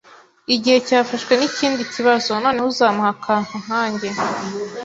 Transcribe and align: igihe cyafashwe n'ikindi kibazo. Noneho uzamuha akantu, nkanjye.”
igihe 0.55 0.77
cyafashwe 0.87 1.33
n'ikindi 1.35 1.83
kibazo. 1.93 2.29
Noneho 2.43 2.67
uzamuha 2.71 3.09
akantu, 3.15 3.53
nkanjye.” 3.63 4.09